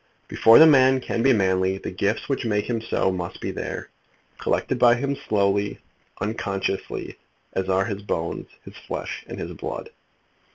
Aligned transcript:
Before 0.27 0.57
the 0.57 0.65
man 0.65 0.99
can 0.99 1.21
be 1.21 1.31
manly, 1.31 1.77
the 1.77 1.91
gifts 1.91 2.27
which 2.27 2.43
make 2.43 2.65
him 2.67 2.81
so 2.81 3.11
must 3.11 3.39
be 3.39 3.51
there, 3.51 3.89
collected 4.39 4.79
by 4.79 4.95
him 4.95 5.15
slowly, 5.15 5.77
unconsciously, 6.19 7.19
as 7.53 7.69
are 7.69 7.85
his 7.85 8.01
bones, 8.01 8.47
his 8.65 8.75
flesh, 8.87 9.23
and 9.27 9.37
his 9.37 9.51
blood. 9.51 9.91